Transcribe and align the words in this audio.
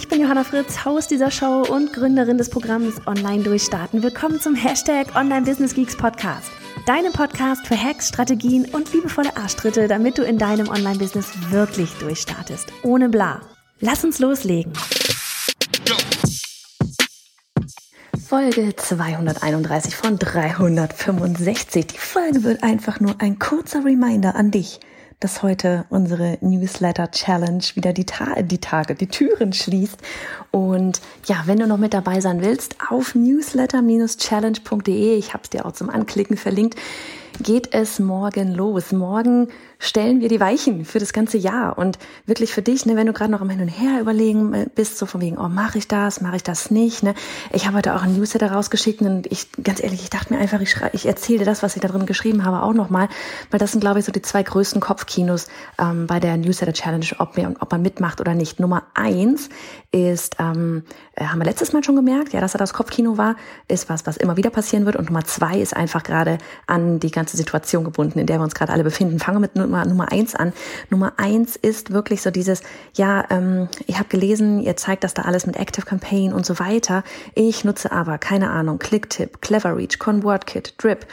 Ich 0.00 0.08
bin 0.08 0.22
Johanna 0.22 0.44
Fritz, 0.44 0.86
Haus 0.86 1.08
dieser 1.08 1.30
Show 1.30 1.62
und 1.68 1.92
Gründerin 1.92 2.38
des 2.38 2.48
Programms 2.48 3.06
Online 3.06 3.42
Durchstarten. 3.42 4.02
Willkommen 4.02 4.40
zum 4.40 4.54
Hashtag 4.54 5.14
Online 5.14 5.42
Business 5.42 5.74
Geeks 5.74 5.94
Podcast. 5.94 6.50
Deinem 6.86 7.12
Podcast 7.12 7.66
für 7.66 7.76
Hacks, 7.76 8.08
Strategien 8.08 8.64
und 8.72 8.90
liebevolle 8.94 9.36
Arschtritte, 9.36 9.88
damit 9.88 10.16
du 10.16 10.22
in 10.22 10.38
deinem 10.38 10.68
Online-Business 10.68 11.50
wirklich 11.50 11.92
durchstartest. 11.98 12.72
Ohne 12.82 13.10
bla. 13.10 13.42
Lass 13.80 14.02
uns 14.02 14.18
loslegen. 14.20 14.72
Folge 18.26 18.74
231 18.74 19.96
von 19.96 20.18
365. 20.18 21.88
Die 21.88 21.98
Folge 21.98 22.42
wird 22.42 22.62
einfach 22.62 23.00
nur 23.00 23.16
ein 23.18 23.38
kurzer 23.38 23.84
Reminder 23.84 24.34
an 24.34 24.50
dich 24.50 24.80
dass 25.20 25.42
heute 25.42 25.84
unsere 25.90 26.38
Newsletter 26.40 27.10
Challenge 27.10 27.62
wieder 27.74 27.92
die, 27.92 28.06
Ta 28.06 28.42
die 28.42 28.58
Tage, 28.58 28.94
die 28.94 29.06
Türen 29.06 29.52
schließt. 29.52 29.98
Und 30.50 31.00
ja, 31.26 31.42
wenn 31.44 31.58
du 31.58 31.66
noch 31.66 31.76
mit 31.76 31.92
dabei 31.92 32.20
sein 32.20 32.40
willst, 32.40 32.76
auf 32.88 33.14
newsletter-challenge.de, 33.14 35.16
ich 35.16 35.34
habe 35.34 35.44
es 35.44 35.50
dir 35.50 35.66
auch 35.66 35.72
zum 35.72 35.90
Anklicken 35.90 36.38
verlinkt, 36.38 36.78
geht 37.42 37.74
es 37.74 37.98
morgen 37.98 38.52
los. 38.52 38.92
Morgen 38.92 39.48
stellen 39.80 40.20
wir 40.20 40.28
die 40.28 40.38
Weichen 40.38 40.84
für 40.84 40.98
das 40.98 41.12
ganze 41.12 41.38
Jahr 41.38 41.78
und 41.78 41.98
wirklich 42.26 42.52
für 42.52 42.62
dich, 42.62 42.86
ne, 42.86 42.96
wenn 42.96 43.06
du 43.06 43.12
gerade 43.12 43.32
noch 43.32 43.40
am 43.40 43.48
Hin 43.48 43.60
und 43.60 43.68
Her 43.68 44.00
überlegen 44.00 44.52
äh, 44.52 44.66
bist, 44.72 44.98
so 44.98 45.06
von 45.06 45.20
wegen, 45.20 45.38
oh, 45.38 45.48
mache 45.48 45.78
ich 45.78 45.88
das, 45.88 46.20
mache 46.20 46.36
ich 46.36 46.42
das 46.42 46.70
nicht, 46.70 47.02
ne? 47.02 47.14
Ich 47.50 47.66
habe 47.66 47.78
heute 47.78 47.96
auch 47.96 48.02
ein 48.02 48.16
Newsletter 48.16 48.52
rausgeschickt 48.52 49.00
und 49.00 49.26
ich, 49.32 49.48
ganz 49.64 49.82
ehrlich, 49.82 50.02
ich 50.02 50.10
dachte 50.10 50.34
mir 50.34 50.38
einfach, 50.38 50.60
ich, 50.60 50.76
ich 50.92 51.06
erzähle 51.06 51.40
dir 51.40 51.44
das, 51.46 51.62
was 51.62 51.76
ich 51.76 51.82
da 51.82 51.88
drin 51.88 52.04
geschrieben 52.04 52.44
habe, 52.44 52.62
auch 52.62 52.74
nochmal, 52.74 53.08
weil 53.50 53.58
das 53.58 53.72
sind, 53.72 53.80
glaube 53.80 54.00
ich, 54.00 54.04
so 54.04 54.12
die 54.12 54.22
zwei 54.22 54.42
größten 54.42 54.80
Kopfkinos 54.82 55.48
ähm, 55.78 56.06
bei 56.06 56.20
der 56.20 56.36
Newsletter 56.36 56.74
Challenge, 56.74 57.06
ob, 57.18 57.38
mir, 57.38 57.54
ob 57.58 57.72
man 57.72 57.80
mitmacht 57.80 58.20
oder 58.20 58.34
nicht. 58.34 58.60
Nummer 58.60 58.82
eins 58.94 59.48
ist, 59.92 60.36
ähm, 60.38 60.84
äh, 61.14 61.24
haben 61.24 61.38
wir 61.38 61.46
letztes 61.46 61.72
Mal 61.72 61.82
schon 61.82 61.96
gemerkt, 61.96 62.32
ja, 62.34 62.40
dass 62.40 62.54
er 62.54 62.58
das 62.58 62.74
Kopfkino 62.74 63.16
war, 63.16 63.36
ist 63.66 63.88
was, 63.88 64.06
was 64.06 64.18
immer 64.18 64.36
wieder 64.36 64.50
passieren 64.50 64.84
wird. 64.84 64.96
Und 64.96 65.06
Nummer 65.06 65.24
zwei 65.24 65.58
ist 65.58 65.74
einfach 65.74 66.02
gerade 66.02 66.38
an 66.66 67.00
die 67.00 67.10
ganze 67.10 67.36
Situation 67.36 67.84
gebunden, 67.84 68.18
in 68.18 68.26
der 68.26 68.38
wir 68.38 68.44
uns 68.44 68.54
gerade 68.54 68.72
alle 68.72 68.84
befinden. 68.84 69.18
Fangen 69.18 69.38
wir 69.38 69.40
mit 69.40 69.56
Nummer, 69.70 69.86
Nummer 69.86 70.12
eins 70.12 70.34
an. 70.34 70.52
Nummer 70.90 71.12
eins 71.16 71.54
ist 71.56 71.92
wirklich 71.92 72.22
so 72.22 72.30
dieses, 72.30 72.62
ja, 72.94 73.24
ähm, 73.30 73.68
ich 73.86 73.98
habe 73.98 74.08
gelesen, 74.08 74.60
ihr 74.60 74.76
zeigt 74.76 75.04
das 75.04 75.14
da 75.14 75.22
alles 75.22 75.46
mit 75.46 75.56
Active 75.56 75.86
Campaign 75.86 76.32
und 76.32 76.44
so 76.44 76.58
weiter. 76.58 77.04
Ich 77.34 77.64
nutze 77.64 77.92
aber, 77.92 78.18
keine 78.18 78.50
Ahnung, 78.50 78.78
Clicktip, 78.78 79.40
CleverReach, 79.40 79.98
ConvertKit, 79.98 80.74
Drip, 80.78 81.06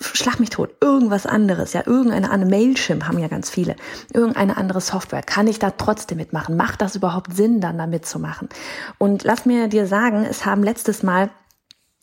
schlag 0.00 0.40
mich 0.40 0.48
tot, 0.48 0.70
irgendwas 0.80 1.26
anderes, 1.26 1.74
ja, 1.74 1.82
irgendeine 1.84 2.30
andere 2.30 2.48
Mailchimp 2.48 3.06
haben 3.06 3.18
ja 3.18 3.28
ganz 3.28 3.50
viele, 3.50 3.76
irgendeine 4.14 4.56
andere 4.56 4.80
Software, 4.80 5.22
kann 5.22 5.46
ich 5.46 5.58
da 5.58 5.70
trotzdem 5.70 6.16
mitmachen? 6.16 6.56
Macht 6.56 6.80
das 6.80 6.96
überhaupt 6.96 7.34
Sinn, 7.34 7.60
dann 7.60 7.76
da 7.76 7.86
mitzumachen? 7.86 8.48
Und 8.96 9.24
lass 9.24 9.44
mir 9.44 9.68
dir 9.68 9.86
sagen, 9.86 10.24
es 10.28 10.46
haben 10.46 10.62
letztes 10.62 11.02
Mal 11.02 11.28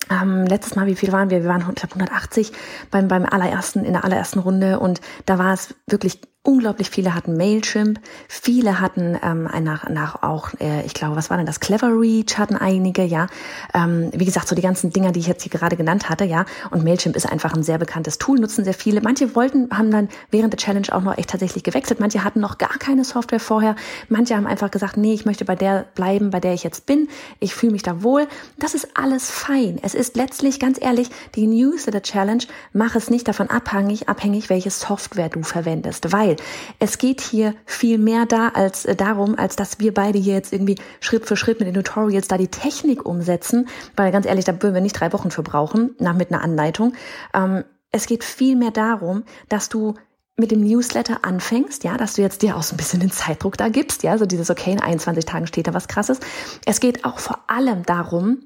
ähm, 0.09 0.45
letztes 0.45 0.75
Mal, 0.75 0.87
wie 0.87 0.95
viel 0.95 1.11
waren 1.11 1.29
wir? 1.29 1.41
Wir 1.41 1.49
waren, 1.49 1.61
ich 1.61 1.75
glaube, 1.75 1.95
180 1.95 2.51
beim, 2.91 3.07
beim 3.07 3.25
allerersten, 3.25 3.83
in 3.83 3.93
der 3.93 4.03
allerersten 4.03 4.39
Runde 4.39 4.79
und 4.79 5.01
da 5.25 5.37
war 5.37 5.53
es 5.53 5.75
wirklich 5.87 6.21
unglaublich 6.47 6.89
viele 6.89 7.13
hatten 7.13 7.35
Mailchimp, 7.35 7.99
viele 8.29 8.79
hatten 8.79 9.19
ähm, 9.21 9.49
nach, 9.63 9.89
nach 9.89 10.23
auch, 10.23 10.53
äh, 10.61 10.85
ich 10.85 10.93
glaube, 10.93 11.17
was 11.17 11.29
war 11.29 11.35
denn 11.35 11.45
das? 11.45 11.59
Clever 11.59 11.89
Reach 11.89 12.37
hatten 12.37 12.55
einige, 12.55 13.03
ja. 13.03 13.27
Ähm, 13.73 14.11
wie 14.13 14.23
gesagt, 14.23 14.47
so 14.47 14.55
die 14.55 14.61
ganzen 14.61 14.91
Dinger, 14.91 15.11
die 15.11 15.19
ich 15.19 15.27
jetzt 15.27 15.43
hier 15.43 15.51
gerade 15.51 15.75
genannt 15.75 16.09
hatte, 16.09 16.23
ja. 16.23 16.45
Und 16.71 16.85
Mailchimp 16.85 17.17
ist 17.17 17.29
einfach 17.29 17.53
ein 17.53 17.63
sehr 17.63 17.77
bekanntes 17.77 18.17
Tool, 18.17 18.39
nutzen 18.39 18.63
sehr 18.63 18.73
viele. 18.73 19.01
Manche 19.01 19.35
wollten, 19.35 19.69
haben 19.71 19.91
dann 19.91 20.07
während 20.31 20.53
der 20.53 20.57
Challenge 20.57 20.87
auch 20.91 21.01
noch 21.01 21.17
echt 21.17 21.31
tatsächlich 21.31 21.65
gewechselt. 21.65 21.99
Manche 21.99 22.23
hatten 22.23 22.39
noch 22.39 22.57
gar 22.57 22.77
keine 22.79 23.03
Software 23.03 23.41
vorher. 23.41 23.75
Manche 24.07 24.37
haben 24.37 24.47
einfach 24.47 24.71
gesagt, 24.71 24.95
nee, 24.95 25.13
ich 25.13 25.25
möchte 25.25 25.43
bei 25.43 25.55
der 25.55 25.85
bleiben, 25.95 26.29
bei 26.29 26.39
der 26.39 26.53
ich 26.53 26.63
jetzt 26.63 26.85
bin. 26.85 27.09
Ich 27.41 27.53
fühle 27.55 27.73
mich 27.73 27.83
da 27.83 28.03
wohl. 28.03 28.25
Das 28.57 28.73
ist 28.73 28.87
alles 28.95 29.29
fein. 29.29 29.79
Es 29.83 29.93
ist 29.93 30.15
letztlich, 30.15 30.61
ganz 30.61 30.81
ehrlich, 30.81 31.09
die 31.35 31.45
Newsletter 31.45 32.01
Challenge, 32.01 32.43
mach 32.71 32.95
es 32.95 33.09
nicht 33.09 33.27
davon 33.27 33.49
abhängig, 33.49 34.07
abhängig, 34.07 34.49
welche 34.49 34.71
Software 34.71 35.27
du 35.27 35.43
verwendest, 35.43 36.13
weil 36.13 36.36
es 36.79 36.97
geht 36.97 37.21
hier 37.21 37.53
viel 37.65 37.97
mehr 37.97 38.25
da 38.25 38.49
als 38.49 38.85
äh, 38.85 38.95
darum, 38.95 39.37
als 39.37 39.55
dass 39.55 39.79
wir 39.79 39.93
beide 39.93 40.19
hier 40.19 40.35
jetzt 40.35 40.53
irgendwie 40.53 40.75
Schritt 40.99 41.25
für 41.25 41.37
Schritt 41.37 41.59
mit 41.59 41.67
den 41.67 41.75
Tutorials 41.75 42.27
da 42.27 42.37
die 42.37 42.47
Technik 42.47 43.05
umsetzen, 43.05 43.67
weil 43.95 44.11
ganz 44.11 44.25
ehrlich, 44.25 44.45
da 44.45 44.53
würden 44.61 44.73
wir 44.73 44.81
nicht 44.81 44.99
drei 44.99 45.13
Wochen 45.13 45.31
für 45.31 45.43
brauchen, 45.43 45.95
nach 45.99 46.15
mit 46.15 46.31
einer 46.31 46.43
Anleitung. 46.43 46.93
Ähm, 47.33 47.63
es 47.91 48.05
geht 48.05 48.23
viel 48.23 48.55
mehr 48.55 48.71
darum, 48.71 49.23
dass 49.49 49.69
du 49.69 49.95
mit 50.37 50.51
dem 50.51 50.63
Newsletter 50.63 51.19
anfängst, 51.23 51.83
ja, 51.83 51.97
dass 51.97 52.13
du 52.13 52.21
jetzt 52.21 52.43
dir 52.43 52.55
auch 52.55 52.63
so 52.63 52.75
ein 52.75 52.77
bisschen 52.77 52.99
den 52.99 53.11
Zeitdruck 53.11 53.57
da 53.57 53.69
gibst, 53.69 54.03
ja, 54.03 54.17
so 54.17 54.25
dieses, 54.27 54.51
okay, 54.51 54.71
in 54.71 54.79
21 54.79 55.25
Tagen 55.25 55.47
steht 55.47 55.67
da 55.67 55.73
was 55.73 55.87
krasses. 55.87 56.19
Es 56.65 56.79
geht 56.79 57.05
auch 57.05 57.17
vor 57.17 57.39
allem 57.47 57.83
darum, 57.83 58.39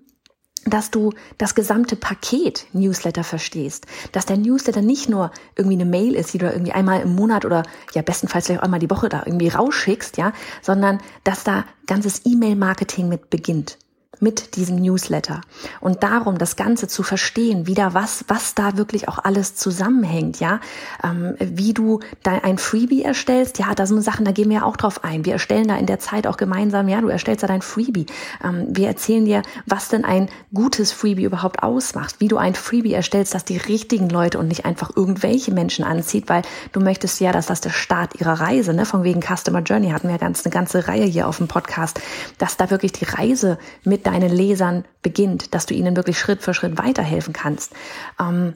dass 0.65 0.91
du 0.91 1.11
das 1.37 1.55
gesamte 1.55 1.95
Paket 1.95 2.67
Newsletter 2.73 3.23
verstehst, 3.23 3.87
dass 4.11 4.25
der 4.25 4.37
Newsletter 4.37 4.81
nicht 4.81 5.09
nur 5.09 5.31
irgendwie 5.55 5.75
eine 5.75 5.85
Mail 5.85 6.15
ist, 6.15 6.33
die 6.33 6.37
du 6.37 6.49
irgendwie 6.49 6.71
einmal 6.71 7.01
im 7.01 7.15
Monat 7.15 7.45
oder 7.45 7.63
ja 7.93 8.01
bestenfalls 8.01 8.45
vielleicht 8.45 8.63
einmal 8.63 8.79
die 8.79 8.89
Woche 8.89 9.09
da 9.09 9.23
irgendwie 9.25 9.47
rausschickst, 9.47 10.17
ja, 10.17 10.33
sondern 10.61 10.99
dass 11.23 11.43
da 11.43 11.65
ganzes 11.87 12.21
E-Mail-Marketing 12.25 13.09
mit 13.09 13.29
beginnt 13.29 13.77
mit 14.19 14.55
diesem 14.55 14.75
Newsletter. 14.75 15.41
Und 15.79 16.03
darum, 16.03 16.37
das 16.37 16.55
Ganze 16.55 16.87
zu 16.87 17.01
verstehen, 17.01 17.65
wieder 17.65 17.93
was, 17.93 18.25
was 18.27 18.53
da 18.53 18.77
wirklich 18.77 19.07
auch 19.07 19.17
alles 19.19 19.55
zusammenhängt, 19.55 20.39
ja, 20.39 20.59
ähm, 21.03 21.35
wie 21.39 21.73
du 21.73 22.01
da 22.21 22.33
ein 22.33 22.57
Freebie 22.57 23.03
erstellst, 23.03 23.57
ja, 23.57 23.73
da 23.73 23.85
sind 23.85 24.01
Sachen, 24.01 24.25
da 24.25 24.31
gehen 24.31 24.49
wir 24.49 24.57
ja 24.57 24.63
auch 24.63 24.75
drauf 24.75 25.03
ein. 25.03 25.25
Wir 25.25 25.33
erstellen 25.33 25.67
da 25.67 25.77
in 25.77 25.85
der 25.85 25.99
Zeit 25.99 26.27
auch 26.27 26.37
gemeinsam, 26.37 26.89
ja, 26.89 26.99
du 26.99 27.07
erstellst 27.07 27.43
da 27.43 27.47
dein 27.47 27.61
Freebie. 27.61 28.05
Ähm, 28.43 28.67
wir 28.69 28.87
erzählen 28.87 29.23
dir, 29.23 29.43
was 29.65 29.87
denn 29.87 30.03
ein 30.03 30.29
gutes 30.53 30.91
Freebie 30.91 31.23
überhaupt 31.23 31.63
ausmacht, 31.63 32.15
wie 32.19 32.27
du 32.27 32.37
ein 32.37 32.53
Freebie 32.53 32.93
erstellst, 32.93 33.33
das 33.33 33.45
die 33.45 33.57
richtigen 33.57 34.09
Leute 34.09 34.39
und 34.39 34.49
nicht 34.49 34.65
einfach 34.65 34.91
irgendwelche 34.95 35.53
Menschen 35.53 35.85
anzieht, 35.85 36.27
weil 36.27 36.41
du 36.73 36.81
möchtest 36.81 37.21
ja, 37.21 37.31
dass 37.31 37.47
das 37.47 37.61
der 37.61 37.69
Start 37.69 38.19
ihrer 38.19 38.41
Reise, 38.41 38.73
ne, 38.73 38.85
von 38.85 39.03
wegen 39.03 39.21
Customer 39.21 39.61
Journey 39.61 39.91
hatten 39.91 40.09
wir 40.09 40.15
ja 40.15 40.17
ganz 40.17 40.45
eine 40.45 40.51
ganze 40.51 40.87
Reihe 40.89 41.05
hier 41.05 41.27
auf 41.27 41.37
dem 41.37 41.47
Podcast, 41.47 42.01
dass 42.37 42.57
da 42.57 42.69
wirklich 42.69 42.91
die 42.91 43.05
Reise 43.05 43.57
mit 43.83 44.00
deinen 44.03 44.31
Lesern 44.31 44.85
beginnt, 45.01 45.53
dass 45.53 45.65
du 45.65 45.73
ihnen 45.73 45.95
wirklich 45.95 46.19
Schritt 46.19 46.41
für 46.41 46.53
Schritt 46.53 46.77
weiterhelfen 46.77 47.33
kannst. 47.33 47.73
Ähm, 48.19 48.53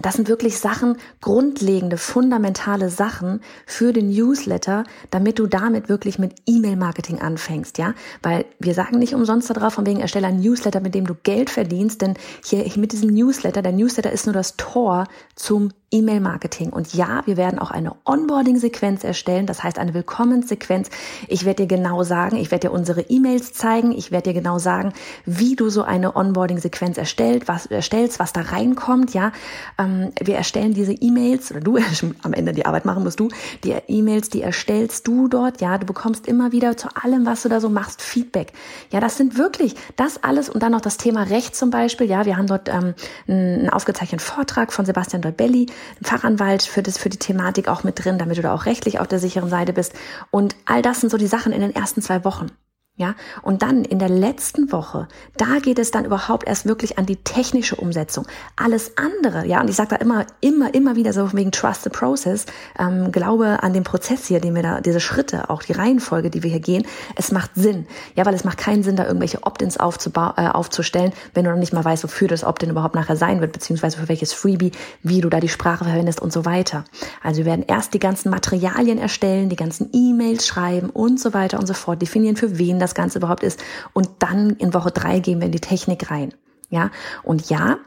das 0.00 0.14
sind 0.14 0.28
wirklich 0.28 0.58
Sachen, 0.58 0.96
grundlegende, 1.20 1.98
fundamentale 1.98 2.88
Sachen 2.88 3.40
für 3.64 3.92
den 3.92 4.10
Newsletter, 4.10 4.84
damit 5.10 5.38
du 5.38 5.46
damit 5.46 5.88
wirklich 5.88 6.18
mit 6.18 6.34
E-Mail-Marketing 6.46 7.20
anfängst, 7.20 7.78
ja? 7.78 7.94
Weil 8.20 8.44
wir 8.58 8.74
sagen 8.74 8.98
nicht 8.98 9.14
umsonst 9.14 9.50
darauf, 9.50 9.74
von 9.74 9.86
wegen 9.86 10.00
erstelle 10.00 10.26
ein 10.26 10.40
Newsletter, 10.40 10.80
mit 10.80 10.96
dem 10.96 11.06
du 11.06 11.14
Geld 11.14 11.48
verdienst, 11.48 12.02
denn 12.02 12.14
hier 12.44 12.64
mit 12.76 12.92
diesem 12.92 13.10
Newsletter, 13.10 13.62
der 13.62 13.72
Newsletter 13.72 14.10
ist 14.10 14.26
nur 14.26 14.32
das 14.32 14.56
Tor 14.56 15.06
zum 15.36 15.70
E-Mail-Marketing. 15.94 16.70
Und 16.70 16.92
ja, 16.92 17.22
wir 17.24 17.36
werden 17.36 17.60
auch 17.60 17.70
eine 17.70 17.92
Onboarding-Sequenz 18.04 19.04
erstellen, 19.04 19.46
das 19.46 19.62
heißt 19.62 19.78
eine 19.78 19.94
Willkommenssequenz. 19.94 20.90
Ich 21.28 21.44
werde 21.44 21.66
dir 21.66 21.76
genau 21.76 22.02
sagen, 22.02 22.36
ich 22.36 22.50
werde 22.50 22.68
dir 22.68 22.72
unsere 22.72 23.02
E-Mails 23.02 23.52
zeigen, 23.52 23.92
ich 23.92 24.10
werde 24.10 24.30
dir 24.30 24.34
genau 24.34 24.58
sagen, 24.58 24.92
wie 25.24 25.54
du 25.54 25.70
so 25.70 25.82
eine 25.84 26.16
Onboarding-Sequenz 26.16 26.98
erstellt, 26.98 27.46
was 27.46 27.66
erstellst, 27.66 28.18
was 28.18 28.32
da 28.32 28.40
reinkommt, 28.40 29.14
ja. 29.14 29.30
Ähm, 29.78 30.10
wir 30.20 30.34
erstellen 30.36 30.74
diese 30.74 30.92
E-Mails, 30.92 31.52
oder 31.52 31.60
du 31.60 31.78
am 32.22 32.32
Ende 32.32 32.52
die 32.52 32.66
Arbeit 32.66 32.84
machen 32.84 33.04
musst 33.04 33.20
du, 33.20 33.28
die 33.62 33.74
E-Mails, 33.86 34.30
die 34.30 34.42
erstellst 34.42 35.06
du 35.06 35.28
dort, 35.28 35.60
ja. 35.60 35.78
Du 35.78 35.86
bekommst 35.86 36.26
immer 36.26 36.50
wieder 36.50 36.76
zu 36.76 36.88
allem, 37.00 37.24
was 37.24 37.42
du 37.42 37.48
da 37.48 37.60
so 37.60 37.68
machst, 37.68 38.02
Feedback. 38.02 38.52
Ja, 38.90 38.98
das 38.98 39.16
sind 39.16 39.38
wirklich 39.38 39.76
das 39.94 40.22
alles 40.24 40.48
und 40.48 40.62
dann 40.62 40.72
noch 40.72 40.80
das 40.80 40.96
Thema 40.96 41.22
Recht 41.22 41.54
zum 41.54 41.70
Beispiel, 41.70 42.08
ja. 42.10 42.26
Wir 42.26 42.36
haben 42.36 42.48
dort 42.48 42.68
ähm, 42.68 42.94
einen 43.28 43.70
aufgezeichneten 43.70 44.18
Vortrag 44.18 44.72
von 44.72 44.84
Sebastian 44.84 45.22
Dolbelli, 45.22 45.66
Fachanwalt 46.02 46.62
für 46.62 46.82
das, 46.82 46.98
für 46.98 47.08
die 47.08 47.18
Thematik 47.18 47.68
auch 47.68 47.84
mit 47.84 48.04
drin, 48.04 48.18
damit 48.18 48.38
du 48.38 48.42
da 48.42 48.54
auch 48.54 48.66
rechtlich 48.66 48.98
auf 49.00 49.08
der 49.08 49.18
sicheren 49.18 49.48
Seite 49.48 49.72
bist. 49.72 49.92
Und 50.30 50.56
all 50.64 50.82
das 50.82 51.00
sind 51.00 51.10
so 51.10 51.16
die 51.16 51.26
Sachen 51.26 51.52
in 51.52 51.60
den 51.60 51.74
ersten 51.74 52.02
zwei 52.02 52.24
Wochen. 52.24 52.50
Ja, 52.96 53.16
und 53.42 53.62
dann 53.62 53.84
in 53.84 53.98
der 53.98 54.08
letzten 54.08 54.70
Woche, 54.70 55.08
da 55.36 55.58
geht 55.60 55.80
es 55.80 55.90
dann 55.90 56.04
überhaupt 56.04 56.46
erst 56.46 56.64
wirklich 56.64 56.96
an 56.96 57.06
die 57.06 57.16
technische 57.16 57.74
Umsetzung. 57.74 58.24
Alles 58.54 58.92
andere, 58.96 59.44
ja, 59.46 59.60
und 59.60 59.68
ich 59.68 59.74
sage 59.74 59.88
da 59.88 59.96
immer, 59.96 60.26
immer, 60.40 60.72
immer 60.74 60.94
wieder 60.94 61.12
so 61.12 61.32
wegen 61.32 61.50
Trust 61.50 61.82
the 61.82 61.90
Process, 61.90 62.46
ähm, 62.78 63.10
glaube 63.10 63.64
an 63.64 63.72
den 63.72 63.82
Prozess 63.82 64.28
hier, 64.28 64.38
den 64.38 64.54
wir 64.54 64.62
da, 64.62 64.80
diese 64.80 65.00
Schritte, 65.00 65.50
auch 65.50 65.64
die 65.64 65.72
Reihenfolge, 65.72 66.30
die 66.30 66.44
wir 66.44 66.50
hier 66.50 66.60
gehen, 66.60 66.86
es 67.16 67.32
macht 67.32 67.50
Sinn. 67.56 67.88
Ja, 68.14 68.26
weil 68.26 68.34
es 68.34 68.44
macht 68.44 68.58
keinen 68.58 68.84
Sinn, 68.84 68.94
da 68.94 69.06
irgendwelche 69.06 69.42
Opt-ins 69.42 69.74
äh, 69.74 69.80
aufzustellen, 69.80 71.12
wenn 71.34 71.44
du 71.44 71.50
noch 71.50 71.58
nicht 71.58 71.72
mal 71.72 71.84
weißt, 71.84 72.04
wofür 72.04 72.28
das 72.28 72.44
Opt-in 72.44 72.70
überhaupt 72.70 72.94
nachher 72.94 73.16
sein 73.16 73.40
wird, 73.40 73.50
beziehungsweise 73.50 73.98
für 73.98 74.08
welches 74.08 74.32
Freebie, 74.32 74.70
wie 75.02 75.20
du 75.20 75.30
da 75.30 75.40
die 75.40 75.48
Sprache 75.48 75.84
verwendest 75.84 76.22
und 76.22 76.32
so 76.32 76.44
weiter. 76.44 76.84
Also 77.24 77.38
wir 77.38 77.46
werden 77.46 77.64
erst 77.66 77.92
die 77.92 77.98
ganzen 77.98 78.30
Materialien 78.30 78.98
erstellen, 78.98 79.48
die 79.48 79.56
ganzen 79.56 79.90
E-Mails 79.92 80.46
schreiben 80.46 80.90
und 80.90 81.18
so 81.18 81.34
weiter 81.34 81.58
und 81.58 81.66
so 81.66 81.74
fort, 81.74 82.00
definieren, 82.00 82.36
für 82.36 82.56
wen 82.56 82.83
das 82.84 82.94
Ganze 82.94 83.18
überhaupt 83.18 83.42
ist. 83.42 83.62
Und 83.92 84.08
dann 84.20 84.50
in 84.50 84.74
Woche 84.74 84.90
drei 84.90 85.20
gehen 85.20 85.40
wir 85.40 85.46
in 85.46 85.52
die 85.52 85.60
Technik 85.60 86.10
rein. 86.10 86.34
Ja, 86.70 86.90
und 87.22 87.50
ja, 87.50 87.78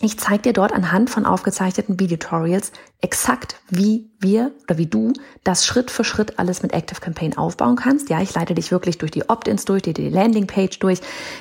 ich 0.00 0.18
zeige 0.18 0.42
dir 0.42 0.52
dort 0.52 0.72
anhand 0.72 1.10
von 1.10 1.26
aufgezeichneten 1.26 2.00
Videotutorials 2.00 2.72
exakt, 3.00 3.60
wie 3.68 4.09
wir 4.20 4.52
oder 4.64 4.78
wie 4.78 4.86
du 4.86 5.12
das 5.44 5.66
Schritt 5.66 5.90
für 5.90 6.04
Schritt 6.04 6.38
alles 6.38 6.62
mit 6.62 6.72
Active 6.72 7.00
Campaign 7.00 7.36
aufbauen 7.36 7.76
kannst. 7.76 8.10
Ja, 8.10 8.20
ich 8.20 8.34
leite 8.34 8.54
dich 8.54 8.70
wirklich 8.70 8.98
durch 8.98 9.10
die 9.10 9.28
Opt-ins 9.28 9.64
durch, 9.64 9.82
die, 9.82 9.94
die 9.94 10.08
Landingpage 10.08 10.78
durch. 10.78 11.00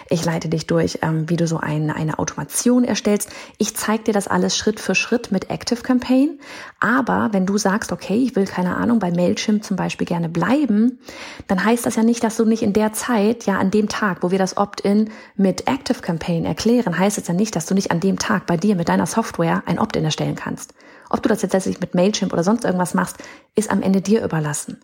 Ich 0.09 0.23
leite 0.23 0.49
dich 0.49 0.67
durch, 0.67 0.99
ähm, 1.01 1.29
wie 1.29 1.35
du 1.35 1.47
so 1.47 1.57
eine, 1.57 1.95
eine 1.95 2.19
Automation 2.19 2.83
erstellst. 2.83 3.29
Ich 3.57 3.75
zeige 3.75 4.05
dir 4.05 4.13
das 4.13 4.27
alles 4.27 4.55
Schritt 4.55 4.79
für 4.79 4.95
Schritt 4.95 5.31
mit 5.31 5.49
Active 5.49 5.81
Campaign. 5.81 6.39
Aber 6.79 7.29
wenn 7.31 7.45
du 7.45 7.57
sagst, 7.57 7.91
okay, 7.91 8.15
ich 8.15 8.35
will 8.35 8.45
keine 8.45 8.75
Ahnung 8.77 8.99
bei 8.99 9.11
Mailchimp 9.11 9.63
zum 9.63 9.75
Beispiel 9.75 10.07
gerne 10.07 10.29
bleiben, 10.29 10.99
dann 11.47 11.63
heißt 11.63 11.85
das 11.85 11.95
ja 11.95 12.03
nicht, 12.03 12.23
dass 12.23 12.37
du 12.37 12.45
nicht 12.45 12.63
in 12.63 12.73
der 12.73 12.93
Zeit, 12.93 13.45
ja 13.45 13.57
an 13.57 13.71
dem 13.71 13.89
Tag, 13.89 14.23
wo 14.23 14.31
wir 14.31 14.37
das 14.37 14.57
Opt-in 14.57 15.09
mit 15.35 15.67
Active 15.67 16.01
Campaign 16.01 16.45
erklären, 16.45 16.97
heißt 16.97 17.17
es 17.17 17.27
ja 17.27 17.33
nicht, 17.33 17.55
dass 17.55 17.65
du 17.65 17.73
nicht 17.73 17.91
an 17.91 17.99
dem 17.99 18.17
Tag 18.19 18.45
bei 18.45 18.57
dir 18.57 18.75
mit 18.75 18.89
deiner 18.89 19.05
Software 19.05 19.63
ein 19.65 19.79
Opt-in 19.79 20.05
erstellen 20.05 20.35
kannst. 20.35 20.73
Ob 21.09 21.23
du 21.23 21.29
das 21.29 21.41
jetzt 21.41 21.53
letztlich 21.53 21.79
mit 21.79 21.95
Mailchimp 21.95 22.31
oder 22.31 22.43
sonst 22.43 22.65
irgendwas 22.65 22.93
machst, 22.93 23.17
ist 23.55 23.71
am 23.71 23.81
Ende 23.81 24.01
dir 24.01 24.23
überlassen. 24.23 24.79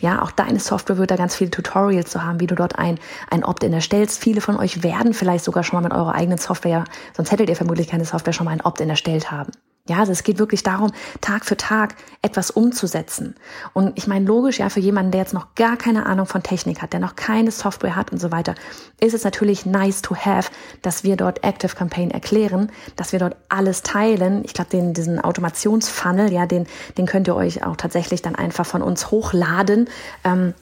Ja, 0.00 0.22
auch 0.22 0.30
deine 0.30 0.60
Software 0.60 0.96
wird 0.96 1.10
da 1.10 1.16
ganz 1.16 1.34
viele 1.36 1.50
Tutorials 1.50 2.10
zu 2.10 2.24
haben, 2.24 2.40
wie 2.40 2.46
du 2.46 2.54
dort 2.54 2.78
ein, 2.78 2.98
ein 3.30 3.44
Opt-in 3.44 3.72
erstellst. 3.72 4.18
Viele 4.18 4.40
von 4.40 4.56
euch 4.56 4.82
werden 4.82 5.12
vielleicht 5.12 5.44
sogar 5.44 5.62
schon 5.62 5.76
mal 5.76 5.88
mit 5.88 5.96
eurer 5.96 6.14
eigenen 6.14 6.38
Software, 6.38 6.84
sonst 7.14 7.32
hättet 7.32 7.50
ihr 7.50 7.56
vermutlich 7.56 7.88
keine 7.88 8.04
Software, 8.04 8.32
schon 8.32 8.46
mal 8.46 8.52
ein 8.52 8.62
Opt-in 8.62 8.88
erstellt 8.88 9.30
haben. 9.30 9.52
Ja, 9.90 9.98
also 9.98 10.12
es 10.12 10.22
geht 10.22 10.38
wirklich 10.38 10.62
darum, 10.62 10.92
Tag 11.20 11.44
für 11.44 11.56
Tag 11.56 11.96
etwas 12.22 12.52
umzusetzen. 12.52 13.34
Und 13.72 13.98
ich 13.98 14.06
meine, 14.06 14.24
logisch, 14.24 14.60
ja, 14.60 14.68
für 14.68 14.78
jemanden, 14.78 15.10
der 15.10 15.22
jetzt 15.22 15.34
noch 15.34 15.56
gar 15.56 15.76
keine 15.76 16.06
Ahnung 16.06 16.26
von 16.26 16.44
Technik 16.44 16.80
hat, 16.80 16.92
der 16.92 17.00
noch 17.00 17.16
keine 17.16 17.50
Software 17.50 17.96
hat 17.96 18.12
und 18.12 18.18
so 18.18 18.30
weiter, 18.30 18.54
ist 19.00 19.14
es 19.14 19.24
natürlich 19.24 19.66
nice 19.66 20.00
to 20.00 20.14
have, 20.14 20.52
dass 20.82 21.02
wir 21.02 21.16
dort 21.16 21.42
Active 21.42 21.74
Campaign 21.74 22.12
erklären, 22.12 22.70
dass 22.94 23.10
wir 23.10 23.18
dort 23.18 23.34
alles 23.48 23.82
teilen. 23.82 24.44
Ich 24.44 24.54
glaube, 24.54 24.70
den, 24.70 24.94
diesen 24.94 25.18
Automationsfunnel, 25.18 26.32
ja, 26.32 26.46
den, 26.46 26.68
den 26.96 27.06
könnt 27.06 27.26
ihr 27.26 27.34
euch 27.34 27.66
auch 27.66 27.74
tatsächlich 27.74 28.22
dann 28.22 28.36
einfach 28.36 28.66
von 28.66 28.82
uns 28.82 29.10
hochladen. 29.10 29.88
Ähm, 30.22 30.54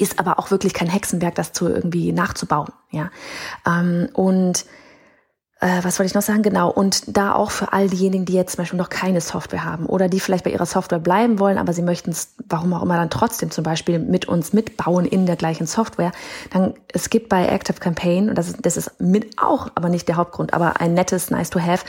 ist 0.00 0.18
aber 0.18 0.40
auch 0.40 0.50
wirklich 0.50 0.74
kein 0.74 0.88
Hexenwerk, 0.88 1.36
das 1.36 1.52
zu 1.52 1.68
irgendwie 1.68 2.10
nachzubauen, 2.10 2.72
ja. 2.90 3.10
Ähm, 3.64 4.08
und 4.14 4.64
äh, 5.60 5.82
was 5.82 5.98
wollte 5.98 6.08
ich 6.08 6.14
noch 6.14 6.22
sagen? 6.22 6.42
Genau. 6.42 6.70
Und 6.70 7.16
da 7.16 7.34
auch 7.34 7.50
für 7.50 7.72
all 7.72 7.88
diejenigen, 7.88 8.24
die 8.24 8.34
jetzt 8.34 8.52
zum 8.52 8.62
Beispiel 8.62 8.78
noch 8.78 8.90
keine 8.90 9.20
Software 9.20 9.64
haben 9.64 9.86
oder 9.86 10.08
die 10.08 10.20
vielleicht 10.20 10.44
bei 10.44 10.50
ihrer 10.50 10.66
Software 10.66 11.00
bleiben 11.00 11.40
wollen, 11.40 11.58
aber 11.58 11.72
sie 11.72 11.82
möchten 11.82 12.10
es, 12.10 12.34
warum 12.48 12.72
auch 12.74 12.82
immer, 12.82 12.96
dann 12.96 13.10
trotzdem 13.10 13.50
zum 13.50 13.64
Beispiel 13.64 13.98
mit 13.98 14.26
uns 14.26 14.52
mitbauen 14.52 15.04
in 15.04 15.26
der 15.26 15.34
gleichen 15.34 15.66
Software, 15.66 16.12
dann 16.50 16.74
es 16.92 17.10
gibt 17.10 17.28
bei 17.28 17.46
Active 17.48 17.80
Campaign, 17.80 18.28
und 18.28 18.38
das 18.38 18.48
ist, 18.48 18.58
das 18.62 18.76
ist 18.76 19.00
mit 19.00 19.36
auch, 19.42 19.68
aber 19.74 19.88
nicht 19.88 20.06
der 20.06 20.16
Hauptgrund, 20.16 20.54
aber 20.54 20.80
ein 20.80 20.94
nettes 20.94 21.30
Nice 21.30 21.50
to 21.50 21.60
Have, 21.60 21.84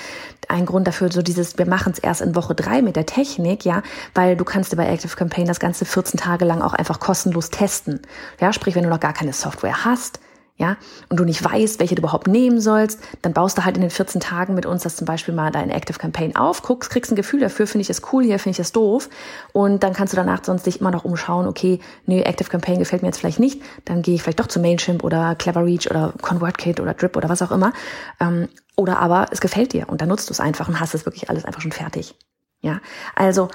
ein 0.47 0.65
Grund 0.65 0.87
dafür, 0.87 1.11
so 1.11 1.21
dieses, 1.21 1.59
wir 1.59 1.67
machen 1.67 1.93
es 1.93 1.99
erst 1.99 2.21
in 2.21 2.35
Woche 2.35 2.55
drei 2.55 2.81
mit 2.81 2.95
der 2.95 3.05
Technik, 3.05 3.65
ja, 3.65 3.83
weil 4.15 4.35
du 4.35 4.45
kannst 4.45 4.71
dir 4.71 4.77
bei 4.77 4.87
Active 4.87 5.15
Campaign 5.15 5.45
das 5.45 5.59
Ganze 5.59 5.85
14 5.85 6.19
Tage 6.19 6.45
lang 6.45 6.63
auch 6.63 6.73
einfach 6.73 6.99
kostenlos 6.99 7.51
testen. 7.51 8.01
Ja, 8.39 8.51
sprich, 8.51 8.73
wenn 8.73 8.83
du 8.83 8.89
noch 8.89 8.99
gar 8.99 9.13
keine 9.13 9.33
Software 9.33 9.85
hast, 9.85 10.19
ja, 10.59 10.75
und 11.07 11.17
du 11.17 11.23
nicht 11.23 11.41
weißt, 11.41 11.79
welche 11.79 11.95
du 11.95 12.01
überhaupt 12.01 12.27
nehmen 12.27 12.59
sollst, 12.59 12.99
dann 13.21 13.31
baust 13.31 13.57
du 13.57 13.63
halt 13.63 13.77
in 13.77 13.81
den 13.81 13.89
14 13.89 14.19
Tagen 14.19 14.55
mit 14.55 14.65
uns 14.65 14.83
das 14.83 14.97
zum 14.97 15.05
Beispiel 15.05 15.33
mal 15.33 15.51
deine 15.51 15.73
Active 15.73 15.97
Campaign 15.97 16.35
auf, 16.35 16.61
guckst, 16.63 16.89
kriegst 16.89 17.11
ein 17.11 17.15
Gefühl 17.15 17.39
dafür, 17.39 17.65
finde 17.65 17.83
ich 17.83 17.87
das 17.87 18.01
cool 18.11 18.25
hier, 18.25 18.39
finde 18.39 18.51
ich 18.51 18.57
das 18.57 18.73
doof 18.73 19.09
und 19.53 19.83
dann 19.83 19.93
kannst 19.93 20.11
du 20.11 20.17
danach 20.17 20.43
sonst 20.43 20.65
dich 20.65 20.81
immer 20.81 20.91
noch 20.91 21.05
umschauen, 21.05 21.47
okay, 21.47 21.79
nee, 22.05 22.21
Active 22.23 22.49
Campaign 22.49 22.79
gefällt 22.79 23.01
mir 23.01 23.07
jetzt 23.07 23.19
vielleicht 23.19 23.39
nicht, 23.39 23.61
dann 23.85 24.01
gehe 24.01 24.15
ich 24.15 24.21
vielleicht 24.21 24.41
doch 24.41 24.47
zu 24.47 24.59
Mailchimp 24.59 25.05
oder 25.05 25.33
Clever 25.35 25.63
Reach 25.63 25.89
oder 25.89 26.13
ConvertKit 26.21 26.81
oder 26.81 26.93
Drip 26.93 27.15
oder 27.15 27.29
was 27.29 27.41
auch 27.41 27.51
immer 27.51 27.71
ähm, 28.19 28.49
oder 28.75 28.99
aber 28.99 29.27
es 29.31 29.39
gefällt 29.39 29.71
dir 29.71 29.87
und 29.87 30.01
dann 30.01 30.09
nutzt 30.09 30.29
du 30.29 30.33
es 30.33 30.41
einfach 30.41 30.67
und 30.67 30.81
hast 30.81 30.93
es 30.93 31.05
wirklich 31.05 31.29
alles 31.29 31.45
einfach 31.45 31.61
schon 31.61 31.71
fertig. 31.71 32.15
Ja, 32.59 32.81
also 33.15 33.47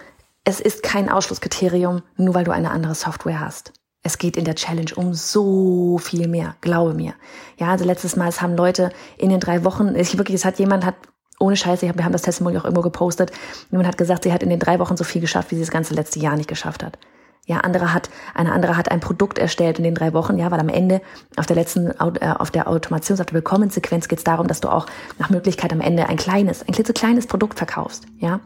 es 0.44 0.58
ist 0.58 0.82
kein 0.82 1.10
Ausschlusskriterium, 1.10 2.02
nur 2.16 2.34
weil 2.34 2.44
du 2.44 2.50
eine 2.50 2.70
andere 2.70 2.94
Software 2.94 3.40
hast. 3.40 3.74
Es 4.06 4.18
geht 4.18 4.36
in 4.36 4.44
der 4.44 4.54
Challenge 4.54 4.90
um 4.96 5.14
so 5.14 5.98
viel 5.98 6.28
mehr, 6.28 6.56
glaube 6.60 6.92
mir. 6.92 7.14
Ja, 7.58 7.68
also 7.68 7.84
letztes 7.84 8.16
Mal, 8.16 8.28
es 8.28 8.42
haben 8.42 8.54
Leute 8.54 8.92
in 9.16 9.30
den 9.30 9.40
drei 9.40 9.64
Wochen, 9.64 9.96
ich 9.96 10.18
wirklich, 10.18 10.36
es 10.36 10.44
hat 10.44 10.58
jemand 10.58 10.84
hat 10.84 10.94
ohne 11.40 11.56
Scheiße, 11.56 11.90
wir 11.94 12.04
haben 12.04 12.12
das 12.12 12.22
Testimonial 12.22 12.60
auch 12.60 12.64
irgendwo 12.64 12.82
gepostet. 12.82 13.32
Jemand 13.70 13.88
hat 13.88 13.98
gesagt, 13.98 14.24
sie 14.24 14.32
hat 14.32 14.42
in 14.42 14.50
den 14.50 14.60
drei 14.60 14.78
Wochen 14.78 14.96
so 14.96 15.04
viel 15.04 15.20
geschafft, 15.20 15.50
wie 15.50 15.56
sie 15.56 15.62
das 15.62 15.70
ganze 15.70 15.94
letzte 15.94 16.18
Jahr 16.18 16.36
nicht 16.36 16.48
geschafft 16.48 16.84
hat. 16.84 16.98
Ja, 17.46 17.58
andere 17.58 17.92
hat, 17.92 18.08
eine 18.34 18.52
andere 18.52 18.76
hat 18.76 18.90
ein 18.90 19.00
Produkt 19.00 19.38
erstellt 19.38 19.78
in 19.78 19.84
den 19.84 19.94
drei 19.94 20.14
Wochen, 20.14 20.38
ja, 20.38 20.50
weil 20.50 20.60
am 20.60 20.70
Ende 20.70 21.02
auf 21.36 21.46
der 21.46 21.56
letzten, 21.56 21.88
äh, 21.90 22.34
auf 22.38 22.50
der 22.50 22.68
Automations-, 22.68 23.20
auf 23.20 23.26
der 23.26 23.34
Willkommenssequenz 23.34 24.08
geht 24.08 24.18
es 24.18 24.24
darum, 24.24 24.46
dass 24.46 24.60
du 24.60 24.68
auch 24.68 24.86
nach 25.18 25.28
Möglichkeit 25.28 25.72
am 25.72 25.80
Ende 25.80 26.08
ein 26.08 26.16
kleines, 26.16 26.62
ein 26.62 26.72
klitzekleines 26.72 27.26
Produkt 27.26 27.58
verkaufst, 27.58 28.06
ja. 28.18 28.40